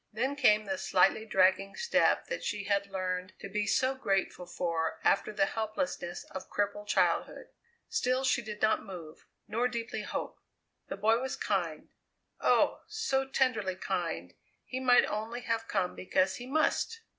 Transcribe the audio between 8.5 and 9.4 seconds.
not move,